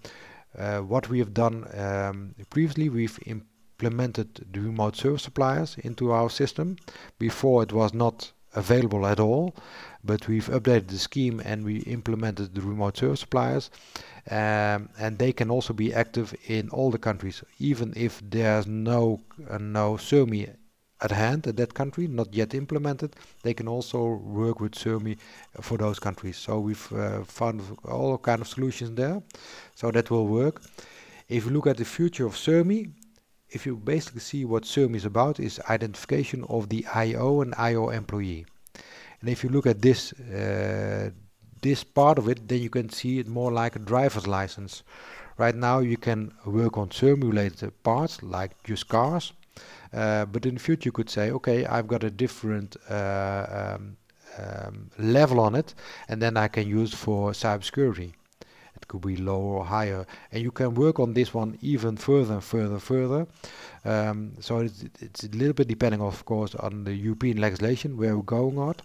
uh, 0.58 0.79
what 0.79 1.08
we 1.10 1.19
have 1.19 1.34
done 1.34 1.63
um, 1.77 2.34
previously, 2.50 2.89
we've 2.89 3.19
implemented 3.79 4.45
the 4.51 4.59
remote 4.59 4.95
service 4.95 5.24
suppliers 5.24 5.77
into 5.83 6.12
our 6.12 6.29
system. 6.29 6.75
Before 7.17 7.63
it 7.63 7.71
was 7.71 7.93
not 7.93 8.31
available 8.53 9.05
at 9.05 9.19
all, 9.19 9.55
but 10.03 10.27
we've 10.27 10.48
updated 10.48 10.88
the 10.88 10.98
scheme 10.98 11.41
and 11.45 11.63
we 11.63 11.77
implemented 11.79 12.55
the 12.55 12.62
remote 12.62 12.98
service 12.98 13.21
suppliers, 13.21 13.69
um, 14.29 14.89
and 15.00 15.17
they 15.17 15.31
can 15.31 15.50
also 15.50 15.74
be 15.74 15.93
active 15.93 16.36
in 16.48 16.69
all 16.69 16.91
the 16.91 16.98
countries, 16.98 17.43
even 17.59 17.93
if 17.95 18.21
there's 18.29 18.67
no 18.67 19.21
uh, 19.50 19.57
no 19.57 19.98
SERMI 19.98 20.55
at 21.01 21.12
hand 21.12 21.48
at 21.48 21.55
that 21.55 21.74
country, 21.74 22.07
not 22.07 22.33
yet 22.33 22.53
implemented. 22.53 23.15
They 23.43 23.53
can 23.53 23.67
also 23.69 24.15
work 24.15 24.59
with 24.59 24.74
SERMI 24.74 25.17
for 25.62 25.77
those 25.77 26.00
countries. 26.00 26.38
So 26.38 26.59
we've 26.59 26.91
uh, 26.91 27.24
found 27.24 27.62
all 27.86 28.17
kind 28.17 28.41
of 28.41 28.48
solutions 28.48 28.95
there, 28.95 29.21
so 29.75 29.91
that 29.91 30.12
will 30.12 30.27
work. 30.27 30.62
If 31.29 31.45
you 31.45 31.51
look 31.51 31.67
at 31.67 31.77
the 31.77 31.86
future 31.86 32.25
of 32.25 32.33
SERMI, 32.36 32.91
if 33.51 33.65
you 33.65 33.75
basically 33.75 34.22
see 34.22 34.46
what 34.46 34.63
SERMI 34.63 34.96
is 34.96 35.06
about, 35.06 35.39
is 35.39 35.60
identification 35.70 36.44
of 36.50 36.70
the 36.70 36.86
IO 36.94 37.41
and 37.41 37.53
IO 37.58 37.89
employee. 37.89 38.46
And 39.22 39.29
if 39.29 39.44
you 39.44 39.50
look 39.50 39.65
at 39.65 39.82
this 39.82 40.13
uh, 40.13 41.10
this 41.62 41.84
part 41.84 42.18
of 42.18 42.29
it, 42.29 42.48
then 42.48 42.62
you 42.62 42.70
can 42.70 42.89
see 42.89 43.20
it 43.20 43.27
more 43.27 43.51
like 43.51 43.75
a 43.75 43.79
driver's 43.79 44.27
license. 44.27 44.84
Right 45.38 45.56
now, 45.56 45.79
you 45.79 45.98
can 45.98 46.32
work 46.46 46.77
on 46.77 46.89
SERMI-related 46.89 47.84
parts 47.84 48.24
like 48.24 48.51
just 48.63 48.88
cars, 48.88 49.34
uh, 49.94 50.25
but 50.25 50.46
in 50.46 50.56
the 50.56 50.60
future, 50.60 50.88
you 50.88 50.91
could 50.91 51.10
say, 51.10 51.32
okay, 51.32 51.65
I've 51.65 51.88
got 51.88 52.03
a 52.03 52.10
different 52.10 52.77
uh, 52.89 53.75
um, 53.75 53.98
um, 54.38 54.91
level 54.98 55.39
on 55.39 55.56
it, 55.56 55.74
and 56.08 56.22
then 56.22 56.38
I 56.38 56.48
can 56.48 56.68
use 56.68 56.94
for 56.94 57.32
cybersecurity. 57.32 58.13
It 58.81 58.88
could 58.88 59.01
be 59.01 59.17
lower 59.17 59.57
or 59.57 59.65
higher, 59.65 60.05
and 60.31 60.41
you 60.41 60.51
can 60.51 60.74
work 60.74 61.00
on 61.00 61.13
this 61.13 61.33
one 61.33 61.57
even 61.62 61.98
further 61.98 62.36
and 62.36 62.43
further, 62.43 62.79
further. 62.79 63.27
Um, 63.86 64.33
so 64.39 64.59
it's, 64.59 64.83
it's, 65.00 65.24
a 65.24 65.29
little 65.29 65.53
bit 65.53 65.67
depending, 65.67 66.01
of 66.01 66.25
course, 66.25 66.55
on 66.55 66.83
the 66.83 66.93
European 66.93 67.39
legislation 67.39 67.98
where 67.98 68.15
we're 68.15 68.24
going 68.24 68.59
at. 68.69 68.81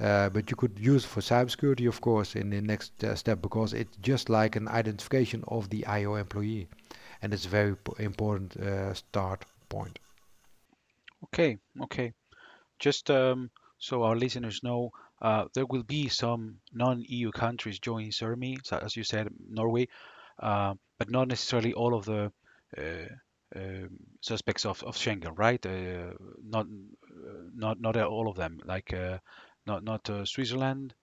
Uh, 0.00 0.28
but 0.28 0.50
you 0.50 0.56
could 0.56 0.78
use 0.78 1.04
for 1.04 1.20
cybersecurity, 1.20 1.88
of 1.88 2.00
course, 2.00 2.36
in 2.36 2.50
the 2.50 2.60
next 2.60 3.02
uh, 3.02 3.14
step 3.14 3.42
because 3.42 3.72
it's 3.72 3.96
just 4.00 4.28
like 4.28 4.54
an 4.56 4.68
identification 4.68 5.42
of 5.48 5.70
the 5.70 5.84
IO 5.86 6.14
employee, 6.14 6.68
and 7.22 7.34
it's 7.34 7.46
a 7.46 7.48
very 7.48 7.74
important 7.98 8.56
uh, 8.56 8.94
start 8.94 9.44
point. 9.68 9.98
Okay, 11.24 11.58
okay. 11.82 12.12
Just 12.78 13.10
um, 13.10 13.50
so 13.78 14.02
our 14.04 14.16
listeners 14.16 14.62
know, 14.62 14.92
uh, 15.20 15.44
there 15.54 15.66
will 15.66 15.82
be 15.82 16.08
some 16.08 16.56
non-EU 16.72 17.30
countries 17.32 17.78
joining 17.78 18.10
SERMI, 18.10 18.58
so 18.64 18.78
as 18.78 18.96
you 18.96 19.04
said, 19.04 19.28
Norway, 19.50 19.88
uh, 20.38 20.74
but 20.98 21.10
not 21.10 21.28
necessarily 21.28 21.72
all 21.72 21.94
of 21.94 22.04
the 22.04 22.32
uh, 22.76 23.08
um, 23.56 23.90
suspects 24.20 24.64
of, 24.64 24.82
of 24.84 24.96
Schengen, 24.96 25.36
right? 25.36 25.64
Uh, 25.64 26.12
not 26.44 26.66
not 27.54 27.80
not 27.80 27.96
all 27.96 28.28
of 28.28 28.36
them, 28.36 28.60
like 28.64 28.94
not 29.66 29.82
not 29.82 30.08
Switzerland. 30.24 30.94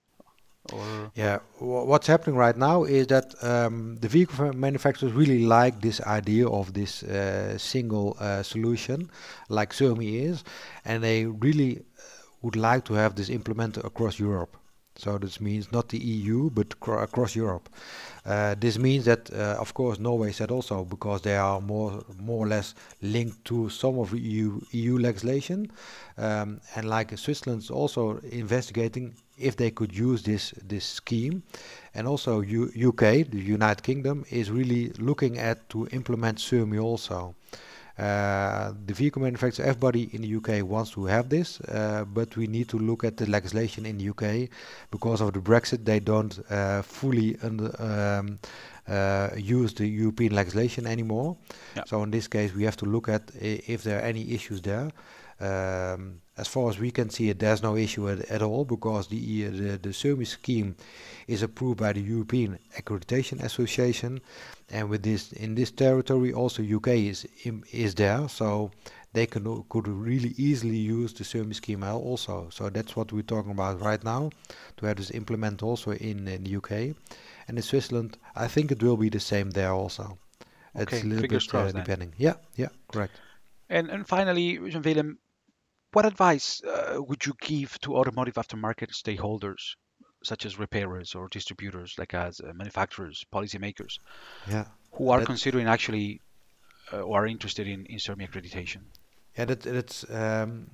Or 0.73 1.11
yeah, 1.13 1.39
what's 1.59 2.07
happening 2.07 2.35
right 2.37 2.57
now 2.57 2.85
is 2.85 3.07
that 3.07 3.35
um, 3.43 3.97
the 3.97 4.07
vehicle 4.07 4.51
manufacturers 4.53 5.13
really 5.13 5.45
like 5.45 5.81
this 5.81 6.01
idea 6.01 6.47
of 6.47 6.73
this 6.73 7.03
uh, 7.03 7.57
single 7.57 8.17
uh, 8.19 8.41
solution, 8.41 9.11
like 9.47 9.73
SERMI 9.73 10.23
is, 10.23 10.43
and 10.83 11.03
they 11.03 11.25
really 11.25 11.83
would 12.45 12.55
like 12.55 12.85
to 12.85 12.93
have 12.93 13.15
this 13.15 13.29
implemented 13.29 13.83
across 13.83 14.19
Europe. 14.19 14.55
So 14.97 15.17
this 15.17 15.41
means 15.41 15.71
not 15.71 15.89
the 15.89 15.97
EU, 15.97 16.49
but 16.51 16.67
across 16.87 17.35
Europe. 17.35 17.67
Uh, 18.25 18.55
this 18.57 18.77
means 18.77 19.03
that, 19.05 19.29
uh, 19.33 19.57
of 19.59 19.73
course, 19.73 19.99
Norway 19.99 20.31
said 20.31 20.51
also 20.51 20.85
because 20.85 21.21
they 21.21 21.35
are 21.35 21.59
more 21.59 22.03
more 22.17 22.45
or 22.45 22.47
less 22.47 22.75
linked 23.01 23.43
to 23.45 23.69
some 23.69 23.99
of 23.99 24.13
EU 24.13 24.61
EU 24.71 24.97
legislation, 24.97 25.71
um, 26.17 26.61
and 26.75 26.87
like 26.87 27.17
Switzerland's 27.17 27.69
also 27.69 28.19
investigating 28.31 29.15
if 29.37 29.55
they 29.55 29.71
could 29.71 29.93
use 29.93 30.23
this 30.23 30.53
this 30.67 30.85
scheme, 30.85 31.43
and 31.93 32.07
also 32.07 32.41
U 32.41 32.71
UK, 32.89 33.01
the 33.35 33.43
United 33.57 33.83
Kingdom, 33.83 34.23
is 34.29 34.49
really 34.49 34.93
looking 34.97 35.37
at 35.39 35.57
to 35.69 35.87
implement 35.91 36.37
SERMI 36.37 36.81
also. 36.81 37.35
Uh, 37.97 38.73
the 38.87 38.93
vehicle 38.93 39.21
manufacturer, 39.21 39.65
everybody 39.65 40.09
in 40.13 40.21
the 40.21 40.35
UK 40.35 40.67
wants 40.67 40.91
to 40.91 41.05
have 41.05 41.29
this, 41.29 41.61
uh, 41.61 42.03
but 42.13 42.35
we 42.35 42.45
need 42.45 42.67
to 42.67 42.77
look 42.77 43.05
at 43.05 43.15
the 43.15 43.25
legislation 43.25 43.85
in 43.85 43.97
the 43.97 44.09
UK 44.09 44.49
because 44.91 45.21
of 45.21 45.31
the 45.31 45.39
Brexit. 45.39 45.85
They 45.85 46.01
don't 46.01 46.37
uh, 46.51 46.81
fully 46.81 47.37
under, 47.41 47.71
um, 47.81 48.39
uh, 48.87 49.29
use 49.37 49.73
the 49.73 49.87
European 49.87 50.35
legislation 50.35 50.85
anymore. 50.85 51.37
So 51.85 52.03
in 52.03 52.11
this 52.11 52.27
case, 52.27 52.53
we 52.53 52.63
have 52.63 52.77
to 52.77 52.85
look 52.85 53.07
at 53.07 53.31
if 53.39 53.83
there 53.83 53.99
are 53.99 54.03
any 54.03 54.33
issues 54.33 54.61
there. 54.61 54.91
Um, 55.39 56.21
as 56.37 56.47
far 56.47 56.69
as 56.69 56.79
we 56.79 56.91
can 56.91 57.09
see 57.09 57.29
it, 57.29 57.39
there's 57.39 57.61
no 57.63 57.75
issue 57.75 58.09
at, 58.09 58.19
at 58.31 58.41
all 58.41 58.65
because 58.65 59.07
the, 59.07 59.43
the 59.47 59.77
the 59.77 59.89
SERMI 59.89 60.27
scheme 60.27 60.75
is 61.27 61.43
approved 61.43 61.79
by 61.79 61.93
the 61.93 62.01
European 62.01 62.59
Accreditation 62.77 63.43
Association, 63.43 64.21
and 64.69 64.89
with 64.89 65.03
this 65.03 65.33
in 65.33 65.55
this 65.55 65.71
territory 65.71 66.31
also 66.33 66.63
UK 66.63 66.87
is 66.87 67.27
is 67.71 67.95
there, 67.95 68.29
so 68.29 68.71
they 69.15 69.25
can 69.25 69.63
could 69.69 69.87
really 69.87 70.33
easily 70.37 70.77
use 70.77 71.13
the 71.13 71.23
SERMI 71.23 71.55
scheme 71.55 71.83
also. 71.83 72.49
So 72.51 72.69
that's 72.69 72.95
what 72.95 73.11
we're 73.11 73.23
talking 73.23 73.51
about 73.51 73.81
right 73.81 74.03
now, 74.03 74.29
to 74.77 74.85
have 74.85 74.97
this 74.97 75.11
implement 75.11 75.63
also 75.63 75.91
in, 75.91 76.27
in 76.27 76.43
the 76.43 76.55
UK, 76.57 76.71
and 77.47 77.57
in 77.57 77.61
Switzerland, 77.61 78.17
I 78.35 78.47
think 78.47 78.71
it 78.71 78.83
will 78.83 78.97
be 78.97 79.09
the 79.09 79.19
same 79.19 79.51
there 79.51 79.71
also. 79.71 80.17
Okay, 80.75 80.97
it's 80.97 81.05
a 81.05 81.07
little 81.07 81.27
bit 81.27 81.53
uh, 81.53 81.71
depending. 81.71 82.13
Yeah, 82.17 82.35
yeah, 82.55 82.69
correct. 82.89 83.13
And 83.69 83.89
and 83.89 84.07
finally, 84.07 84.59
Jean 84.69 84.81
Willem, 84.81 85.17
what 85.95 86.05
advice 86.05 86.61
uh, 86.63 87.01
would 87.01 87.25
you 87.25 87.33
give 87.39 87.79
to 87.79 87.95
automotive 87.95 88.33
aftermarket 88.33 88.91
stakeholders, 88.91 89.75
such 90.23 90.45
as 90.45 90.59
repairers 90.59 91.15
or 91.15 91.29
distributors, 91.29 91.95
like 91.97 92.13
as 92.13 92.41
uh, 92.41 92.51
manufacturers, 92.53 93.23
policymakers, 93.33 93.99
yeah, 94.51 94.65
who 94.91 95.09
are 95.09 95.19
that, 95.19 95.25
considering 95.25 95.67
actually 95.67 96.19
uh, 96.91 96.99
or 96.99 97.23
are 97.23 97.27
interested 97.27 97.65
in, 97.65 97.85
in 97.85 97.97
SERMI 97.97 98.29
accreditation? 98.29 98.81
Yeah, 99.37 99.45
that, 99.45 99.61
that's 99.61 100.03
um, 100.09 100.69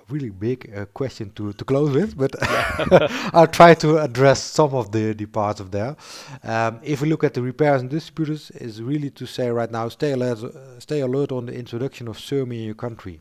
a 0.00 0.12
really 0.12 0.30
big 0.30 0.72
uh, 0.76 0.86
question 0.86 1.30
to, 1.36 1.52
to 1.52 1.64
close 1.64 1.94
with, 1.94 2.18
but 2.18 2.34
I'll 3.32 3.46
try 3.46 3.74
to 3.74 3.98
address 3.98 4.42
some 4.42 4.74
of 4.74 4.90
the, 4.90 5.12
the 5.12 5.26
parts 5.26 5.60
of 5.60 5.70
there. 5.70 5.94
Um, 6.42 6.80
if 6.82 7.00
we 7.00 7.08
look 7.08 7.22
at 7.22 7.34
the 7.34 7.42
repairs 7.42 7.80
and 7.80 7.88
distributors, 7.88 8.50
is 8.50 8.82
really 8.82 9.10
to 9.10 9.24
say 9.24 9.50
right 9.50 9.70
now, 9.70 9.88
stay 9.88 10.12
alert, 10.12 10.42
uh, 10.42 10.80
stay 10.80 11.00
alert 11.00 11.30
on 11.30 11.46
the 11.46 11.54
introduction 11.54 12.08
of 12.08 12.18
SERMI 12.18 12.58
in 12.58 12.64
your 12.64 12.74
country 12.74 13.20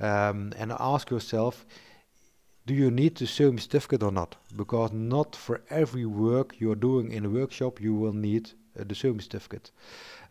um, 0.00 0.52
and 0.56 0.72
ask 0.78 1.10
yourself 1.10 1.64
do 2.66 2.72
you 2.72 2.90
need 2.90 3.16
the 3.16 3.26
SERMI 3.26 3.60
certificate 3.60 4.02
or 4.02 4.10
not? 4.10 4.36
Because 4.56 4.90
not 4.90 5.36
for 5.36 5.60
every 5.68 6.06
work 6.06 6.54
you're 6.58 6.74
doing 6.74 7.12
in 7.12 7.26
a 7.26 7.28
workshop 7.28 7.80
you 7.80 7.94
will 7.94 8.14
need 8.14 8.52
uh, 8.78 8.84
the 8.84 8.94
SERMI 8.94 9.22
certificate. 9.22 9.70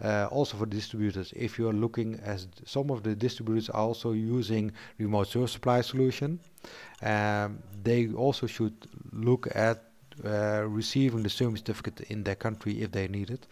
Uh, 0.02 0.28
also 0.32 0.58
for 0.58 0.66
distributors, 0.66 1.32
if 1.36 1.60
you're 1.60 1.74
looking 1.74 2.20
as 2.26 2.48
some 2.66 2.90
of 2.90 3.04
the 3.04 3.16
distributors 3.16 3.70
are 3.70 3.84
also 3.84 4.12
using 4.12 4.72
remote 4.98 5.28
service 5.28 5.52
supply 5.52 5.82
solution, 5.82 6.40
um, 7.04 7.60
they 7.84 8.10
also 8.10 8.48
should 8.48 8.74
look 9.12 9.48
at 9.56 9.93
receiving 10.24 11.24
the 11.24 11.30
SERMI 11.30 11.58
certificate 11.58 12.02
in 12.10 12.24
their 12.24 12.36
country 12.36 12.82
if 12.82 12.92
they 12.92 13.08
need 13.08 13.30
it 13.30 13.48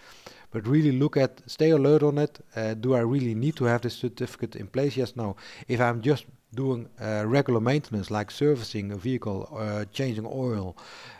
but 0.52 0.68
really 0.68 0.92
look 0.92 1.18
at, 1.18 1.42
stay 1.50 1.72
alert 1.72 2.04
on 2.04 2.18
it. 2.18 2.46
Uh, 2.56 2.74
do 2.74 2.94
I 2.94 3.00
really 3.00 3.34
need 3.34 3.56
to 3.56 3.66
have 3.66 3.82
this 3.82 3.96
certificate 3.96 4.56
in 4.58 4.68
place? 4.68 4.98
Yes, 4.98 5.16
no. 5.16 5.38
If 5.68 5.80
I'm 5.80 6.02
just 6.02 6.26
doing 6.54 6.90
uh, 7.00 7.24
regular 7.26 7.62
maintenance 7.62 8.12
like 8.12 8.30
servicing 8.30 8.92
a 8.92 8.98
vehicle, 8.98 9.48
uh, 9.58 9.86
changing 9.94 10.26
oil, 10.26 10.76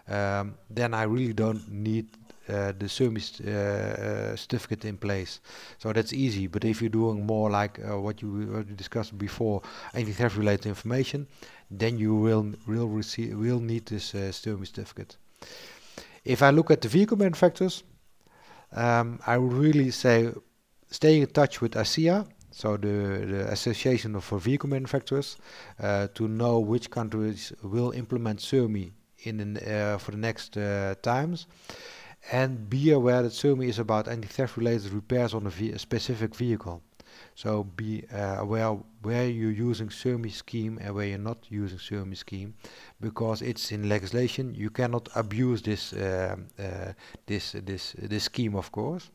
um, 0.10 0.56
then 0.70 0.94
I 0.94 1.04
really 1.04 1.34
don't 1.34 1.72
need 1.72 2.08
uh, 2.50 2.74
the 2.78 2.90
service 2.90 3.40
uh, 3.40 4.32
uh, 4.34 4.36
certificate 4.36 4.84
in 4.84 4.98
place. 4.98 5.40
So 5.78 5.94
that's 5.94 6.12
easy. 6.12 6.48
But 6.48 6.66
if 6.66 6.82
you're 6.82 6.90
doing 6.90 7.26
more 7.26 7.50
like 7.50 7.80
what 7.80 8.22
you, 8.22 8.66
discussed 8.76 9.18
before, 9.18 9.62
anti-theft 9.94 10.36
related 10.36 10.66
information, 10.66 11.28
then 11.70 11.98
you 11.98 12.14
will 12.16 12.54
will 12.68 12.90
receive 12.90 13.38
will 13.38 13.62
need 13.62 13.86
this 13.86 14.14
uh, 14.14 14.34
certificate. 14.34 15.16
If 16.24 16.42
I 16.42 16.52
look 16.52 16.72
at 16.72 16.82
the 16.82 16.88
vehicle 16.88 17.18
manufacturers, 17.18 17.84
um, 18.74 19.20
I 19.26 19.38
would 19.38 19.54
really 19.54 19.92
say 19.92 20.32
stay 20.90 21.22
in 21.22 21.28
touch 21.28 21.62
with 21.62 21.74
ACEA, 21.74 22.28
so 22.52 22.78
the, 22.78 22.88
the 23.26 23.52
Association 23.52 24.16
of 24.16 24.28
Vehicle 24.28 24.70
Manufacturers, 24.70 25.38
uh, 25.80 26.08
to 26.16 26.28
know 26.28 26.60
which 26.60 26.92
countries 26.92 27.54
will 27.64 27.92
implement 27.92 28.40
SERMI 28.40 28.92
in 29.24 29.58
uh, 29.58 29.98
for 29.98 30.12
the 30.12 30.18
next 30.18 30.58
uh, 30.58 30.96
times. 31.02 31.48
And 32.32 32.70
be 32.70 32.92
aware 32.92 33.24
that 33.24 33.32
SERMI 33.32 33.68
is 33.68 33.80
about 33.80 34.08
anti-theft 34.08 34.58
related 34.58 34.92
repairs 34.92 35.34
on 35.34 35.48
a, 35.48 35.50
ve 35.50 35.76
specific 35.78 36.36
vehicle. 36.36 36.84
So 37.36 37.64
be 37.64 38.04
uh, 38.14 38.38
aware 38.40 38.78
where 39.02 39.28
you're 39.28 39.52
using 39.70 39.90
SERMI 39.90 40.32
scheme 40.32 40.80
and 40.82 40.94
where 40.94 41.08
you're 41.08 41.18
not 41.18 41.46
using 41.50 41.78
SERMI 41.78 42.18
scheme, 42.18 42.54
because 43.00 43.42
it's 43.42 43.72
in 43.72 43.90
legislation. 43.90 44.54
You 44.56 44.70
cannot 44.70 45.10
abuse 45.16 45.62
this 45.62 45.94
uh, 45.94 46.36
uh, 46.60 46.94
this 47.26 47.54
this 47.54 47.96
this 47.98 48.24
scheme, 48.24 48.56
of 48.56 48.72
course. 48.72 49.10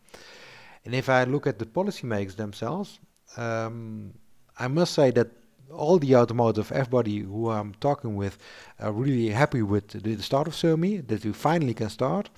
And 0.84 0.94
if 0.94 1.08
I 1.08 1.24
look 1.24 1.46
at 1.46 1.58
the 1.58 1.66
policymakers 1.66 2.36
themselves, 2.36 3.00
um, 3.36 4.14
I 4.58 4.68
must 4.68 4.94
say 4.94 5.10
that 5.12 5.28
all 5.72 5.98
the 5.98 6.14
automotive, 6.14 6.70
everybody 6.72 7.18
who 7.18 7.50
I'm 7.50 7.74
talking 7.74 8.16
with, 8.16 8.38
are 8.78 8.92
really 8.92 9.30
happy 9.30 9.62
with 9.62 9.88
the, 9.88 10.22
start 10.22 10.46
of 10.46 10.54
SERMI, 10.54 11.06
that 11.08 11.24
we 11.24 11.32
finally 11.32 11.74
can 11.74 11.90
start. 11.90 12.30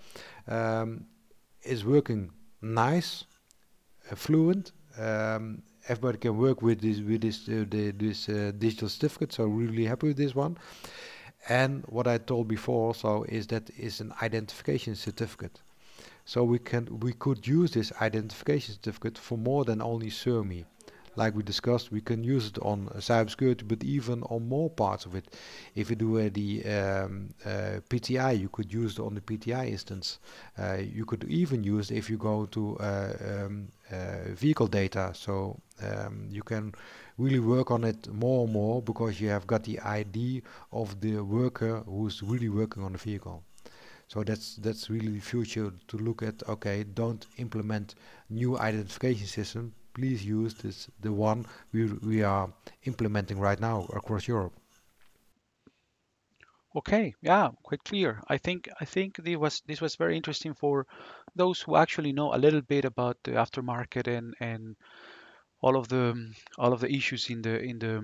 Um, 0.47 1.05
is 1.63 1.85
working 1.85 2.31
nice, 2.63 3.25
uh, 4.11 4.15
fluent. 4.15 4.73
Um, 4.99 5.63
everybody 5.89 6.19
can 6.19 6.37
work 6.37 6.63
with 6.63 6.81
this 6.81 7.01
with 7.01 7.23
this 7.23 7.49
uh, 7.49 7.65
the, 7.69 7.93
this 7.93 8.29
uh, 8.29 8.53
digital 8.59 8.89
certificate. 8.89 9.33
So 9.33 9.45
really 9.45 9.85
happy 9.85 10.09
with 10.09 10.17
this 10.17 10.35
one. 10.35 10.59
And 11.49 11.85
what 11.87 12.07
I 12.07 12.19
told 12.19 12.49
before 12.49 12.89
also 12.89 13.23
is 13.25 13.47
that 13.49 13.71
is 13.79 14.01
an 14.01 14.13
identification 14.23 14.95
certificate. 14.95 15.61
So 16.25 16.45
we 16.45 16.59
can 16.59 17.01
we 17.01 17.13
could 17.13 17.47
use 17.47 17.71
this 17.73 17.93
identification 18.01 18.75
certificate 18.75 19.17
for 19.19 19.39
more 19.39 19.65
than 19.65 19.81
only 19.81 20.11
SERMI 20.11 20.65
like 21.19 21.35
we 21.35 21.43
discussed, 21.43 21.91
we 21.91 22.01
can 22.01 22.23
use 22.23 22.47
it 22.47 22.59
on 22.61 22.87
cybersecurity, 22.97 23.67
but 23.67 23.83
even 23.83 24.23
on 24.25 24.49
more 24.49 24.71
parts 24.71 25.05
of 25.05 25.17
it. 25.17 25.35
If 25.75 25.91
you 25.91 25.97
do 25.97 26.19
uh, 26.19 26.31
the 26.33 26.65
um, 26.65 27.35
uh, 27.45 27.81
PTI, 27.91 28.39
you 28.39 28.49
could 28.49 28.73
use 28.73 28.93
it 28.99 29.03
on 29.03 29.15
the 29.15 29.21
PTI 29.21 29.69
instance. 29.69 30.21
Uh, 30.57 30.77
you 30.77 31.05
could 31.05 31.25
even 31.25 31.65
use 31.65 31.91
it 31.91 31.97
if 31.97 32.09
you 32.09 32.17
go 32.17 32.47
to 32.47 32.79
um, 32.81 33.69
vehicle 34.35 34.67
data. 34.67 35.13
So 35.15 35.61
um, 35.83 36.29
you 36.31 36.43
can 36.43 36.75
really 37.17 37.41
work 37.41 37.71
on 37.71 37.85
it 37.85 38.09
more 38.13 38.45
and 38.45 38.53
more 38.53 38.83
because 38.83 39.21
you 39.21 39.29
have 39.29 39.47
got 39.47 39.65
the 39.65 39.81
ID 39.81 40.43
of 40.73 41.01
the 41.01 41.21
worker 41.21 41.83
who's 41.87 42.23
really 42.23 42.49
working 42.49 42.83
on 42.83 42.93
the 42.93 42.99
vehicle. 42.99 43.43
So 44.09 44.25
that's 44.25 44.57
that's 44.57 44.89
really 44.89 45.09
the 45.09 45.21
future 45.21 45.73
to 45.89 45.97
look 45.99 46.23
at. 46.23 46.43
Okay, 46.49 46.85
don't 46.85 47.27
implement 47.37 47.95
new 48.31 48.59
identification 48.59 49.27
system, 49.27 49.75
please 49.93 50.25
use 50.25 50.55
this 50.55 50.89
the 51.01 51.13
one 51.13 51.45
we 51.73 51.85
we 51.85 52.23
are 52.23 52.49
implementing 52.85 53.39
right 53.39 53.61
now 53.61 53.87
across 53.93 54.27
Europe. 54.29 54.58
Okay, 56.79 57.13
yeah, 57.23 57.49
quite 57.65 57.83
clear. 57.83 58.23
I 58.29 58.39
think 58.39 58.69
I 58.81 58.85
think 58.85 59.17
this 59.17 59.37
was 59.37 59.63
this 59.67 59.81
was 59.81 59.97
very 59.97 60.17
interesting 60.17 60.55
for 60.55 60.87
those 61.35 61.61
who 61.61 61.75
actually 61.75 62.13
know 62.13 62.33
a 62.33 62.39
little 62.45 62.61
bit 62.61 62.85
about 62.85 63.17
the 63.25 63.33
aftermarket 63.33 64.07
and 64.07 64.35
and 64.39 64.77
all 65.61 65.77
of 65.77 65.89
the 65.89 66.05
all 66.57 66.73
of 66.73 66.81
the 66.81 66.93
issues 66.99 67.31
in 67.31 67.43
the 67.43 67.61
in 67.61 67.81
the 67.81 67.95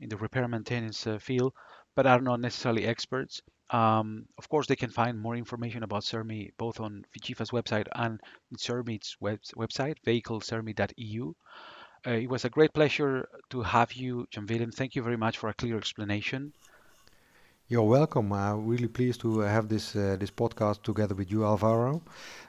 in 0.00 0.08
the 0.08 0.16
repair 0.16 0.48
maintenance 0.48 1.06
uh, 1.06 1.18
field, 1.18 1.52
but 1.94 2.06
are 2.06 2.20
not 2.20 2.40
necessarily 2.40 2.84
experts. 2.86 3.40
Um, 3.70 4.26
of 4.36 4.48
course, 4.48 4.66
they 4.66 4.82
can 4.82 4.90
find 4.90 5.20
more 5.20 5.36
information 5.36 5.84
about 5.84 6.02
SERMI 6.02 6.50
both 6.58 6.80
on 6.80 7.04
FIGIEFA's 7.14 7.52
website 7.52 7.86
and 7.94 8.20
SERMI's 8.58 9.16
web, 9.20 9.38
website, 9.56 9.96
vehiclesermi.eu. 10.04 11.34
Uh, 12.06 12.10
it 12.10 12.28
was 12.28 12.44
a 12.44 12.50
great 12.50 12.74
pleasure 12.74 13.28
to 13.50 13.62
have 13.62 13.92
you, 13.92 14.26
Jan 14.32 14.46
Willem. 14.46 14.72
Thank 14.72 14.96
you 14.96 15.02
very 15.02 15.16
much 15.16 15.38
for 15.38 15.48
a 15.48 15.54
clear 15.54 15.76
explanation. 15.78 16.52
You're 17.68 17.82
welcome. 17.88 18.32
I'm 18.32 18.66
really 18.66 18.88
pleased 18.88 19.20
to 19.20 19.40
have 19.40 19.68
this 19.68 19.94
uh, 19.96 20.16
this 20.18 20.30
podcast 20.30 20.82
together 20.82 21.14
with 21.14 21.30
you, 21.30 21.44
Alvaro, 21.44 22.02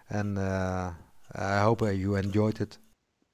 and 0.09 0.37
uh, 0.37 0.91
I 1.33 1.59
hope 1.59 1.81
uh, 1.81 1.87
you 1.87 2.15
enjoyed 2.15 2.61
it. 2.61 2.77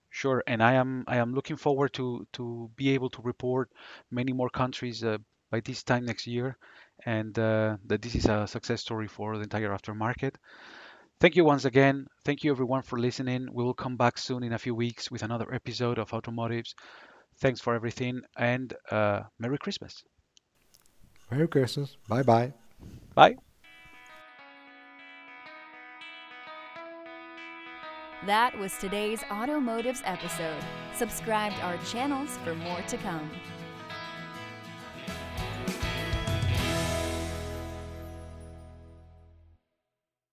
Sure, 0.09 0.43
and 0.47 0.61
I 0.63 0.73
am 0.73 1.03
I 1.07 1.17
am 1.17 1.33
looking 1.33 1.57
forward 1.57 1.93
to 1.93 2.25
to 2.33 2.69
be 2.75 2.89
able 2.91 3.09
to 3.11 3.21
report 3.21 3.71
many 4.11 4.33
more 4.33 4.49
countries 4.49 5.03
uh, 5.03 5.17
by 5.49 5.59
this 5.61 5.83
time 5.83 6.05
next 6.05 6.27
year 6.27 6.57
and 7.05 7.37
uh, 7.39 7.77
that 7.85 8.01
this 8.01 8.15
is 8.15 8.25
a 8.25 8.47
success 8.47 8.81
story 8.81 9.07
for 9.07 9.37
the 9.37 9.43
entire 9.43 9.69
aftermarket. 9.69 10.35
Thank 11.19 11.35
you 11.35 11.45
once 11.45 11.65
again. 11.65 12.07
Thank 12.25 12.43
you 12.43 12.51
everyone 12.51 12.83
for 12.83 12.99
listening. 12.99 13.47
We 13.51 13.63
will 13.63 13.73
come 13.73 13.97
back 13.97 14.17
soon 14.17 14.43
in 14.43 14.53
a 14.53 14.59
few 14.59 14.75
weeks 14.75 15.11
with 15.11 15.23
another 15.23 15.53
episode 15.53 15.97
of 15.99 16.11
Automotives. 16.11 16.73
Thanks 17.39 17.61
for 17.61 17.73
everything 17.75 18.21
and 18.37 18.73
uh, 18.91 19.21
Merry 19.39 19.57
Christmas. 19.57 20.03
Merry 21.31 21.47
Christmas. 21.47 21.97
Bye 22.07 22.23
bye. 22.23 22.53
Bye. 23.15 23.37
That 28.27 28.57
was 28.59 28.77
today's 28.77 29.23
Automotives 29.31 30.03
episode. 30.05 30.61
Subscribe 30.93 31.53
to 31.53 31.61
our 31.61 31.77
channels 31.89 32.37
for 32.43 32.53
more 32.53 32.81
to 32.81 32.97
come. 32.97 33.31